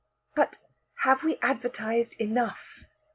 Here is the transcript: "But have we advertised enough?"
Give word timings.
"But 0.33 0.57
have 1.03 1.21
we 1.23 1.37
advertised 1.43 2.15
enough?" 2.19 2.85